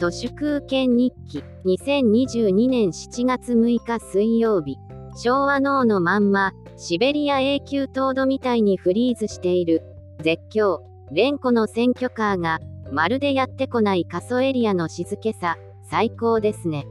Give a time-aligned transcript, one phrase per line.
[0.00, 4.78] 都市空権日記2022年7月6日水曜日。
[5.14, 9.82] 昭和脳のまんまシベリア永久凍土みたいにフリーズしている。
[10.22, 10.78] 絶叫。
[11.12, 12.60] 連呼の選挙カーが
[12.90, 15.58] まるでやってこない過疎エリアの静けさ。
[15.82, 16.86] 最高ですね。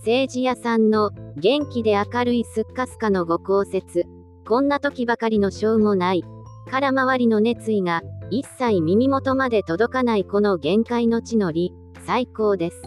[0.00, 4.04] 政治屋さんの元気で明るいすっかすかのご公説。
[4.46, 6.22] こんな時ばかりのしょうもない。
[6.70, 11.72] 空回りの熱意が一切耳元まで届かないこの限界の地の利、
[12.06, 12.82] 最高です。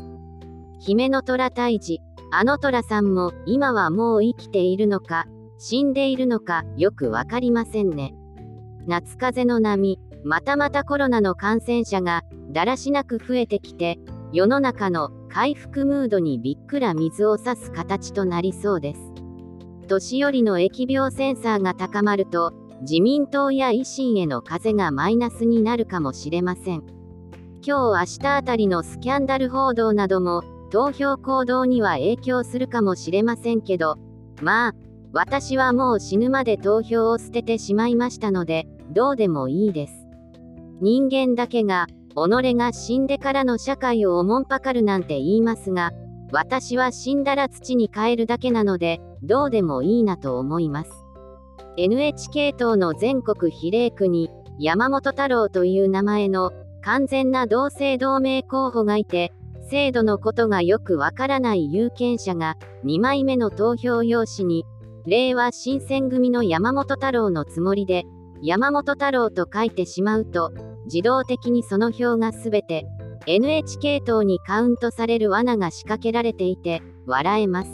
[0.80, 2.00] 姫の虎退治、
[2.32, 5.26] あの虎さんも今はもう生きているのか、
[5.58, 8.16] 死んでいるのかよくわかりませんね。
[8.88, 14.00] 夏風邪の波、またまたコロナの感染者がだらしなく増えてきて、
[14.32, 19.02] 世の中の回復ムードにびっくら水を差す形となりそうです。
[19.90, 26.98] 年寄りの疫病センサーが高まると、自民党や維新への風がマイナスになるかもしれません。
[27.62, 33.97] 今日明日あたりのスキャンダル報道なども投票行動には影響するかもしれませんけど、
[34.42, 34.75] まあ、
[35.11, 39.94] 私はもう死ぬまで投票を捨ててしまいましたので、どうでもいいです。
[40.80, 45.91] 人間だけが、己が死んでからの社会をおもんぱかるなんて言いますが、
[46.31, 50.91] 私は死んだら土に変えるだけなので、どうでもいいなと思います。
[51.78, 59.31] NHK 党の全国比例区に山本太郎という名前の完全な同姓同名候補がいて
[59.69, 64.66] 制度のことがよくわからない有権者が2枚目の投票用紙に
[65.05, 68.03] 令和新選組の山本太郎のつもりで
[68.41, 70.52] 山本太郎と書いてしまうと
[70.85, 72.85] 自動的にその票がすべて
[73.25, 77.69] NHK 党にカウントされる罠が仕掛けられていて笑えます。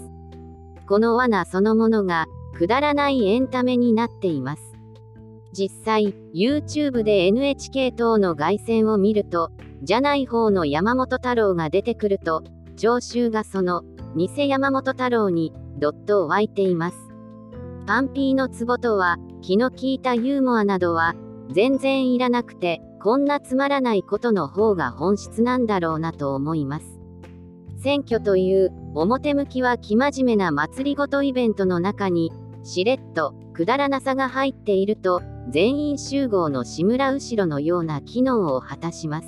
[0.87, 2.25] この罠そのものが
[2.57, 4.74] くだらないエンタメになっています。
[5.55, 9.51] 実際、YouTube で NHK 等の凱旋を見ると、
[9.83, 12.43] じゃない方の山本太郎が出てくると、
[12.75, 13.83] 聴衆がその、
[14.17, 16.97] 偽山本太郎に、どっと湧いています。
[17.85, 21.15] パンピーのツボとは、気の利いたユーモアなどは、
[21.49, 26.99] 全然いらなくて、こんなつまらないことの方が本質なんだろうなと思います。
[27.77, 32.31] 選挙という表向きは生真面目な祭りごとイベントの中に
[32.63, 39.27] しれっとくだらなさが入っていると全員集合の志村後ろのような機能を果たします。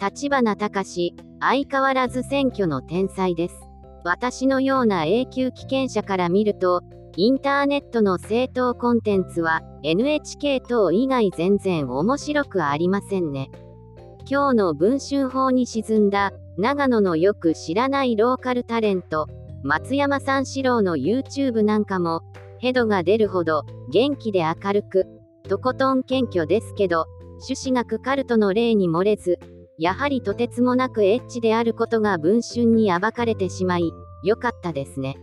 [0.00, 3.56] 立花隆相変わらず選挙の天才です。
[4.04, 6.82] 私のような永久危険者から見ると
[7.16, 13.50] インターネットの政党コンテンツは NHK 等以外全然面白くありませんね。
[14.30, 19.26] 今日の文春法に沈んだ長野のよく知らないローカルタレント
[19.64, 22.22] 松山三四郎の YouTube なんかも、
[22.60, 25.04] ヘドが出るほど、元気で明るく、
[25.48, 27.06] とことん謙虚ですけど、
[27.40, 29.38] 朱子学カルトの例に漏れず、
[29.78, 33.90] やはりとてつもなくエッチであることが文春に暴かれてしまい、
[34.22, 35.16] よかったですね。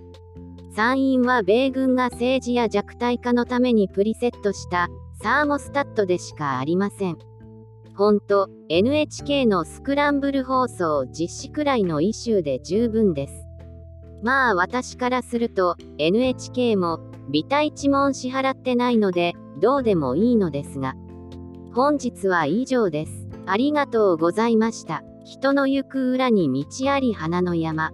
[0.75, 4.89] 参院は米軍が政治や弱体化のためにプリセットした
[5.21, 7.17] サーモスタットでしかありません。
[7.95, 13.45] ほんと、NHK のスクランブル放送実施くらいのイシューで十分です。
[14.21, 16.99] まあ私からすると NHK も
[17.29, 20.95] 微体一問支払ってないのでどうでもいいのですが。
[21.73, 23.27] 本日は以上です。
[23.45, 25.03] ありがとうございました。
[25.23, 27.91] 人の行く裏に道あり花の山。